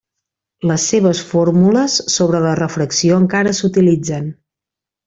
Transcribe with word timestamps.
Les 0.71 0.85
seves 0.93 1.21
fórmules 1.33 1.99
sobre 2.15 2.43
la 2.49 2.57
refracció 2.63 3.21
encara 3.25 3.57
s'utilitzen. 3.61 4.37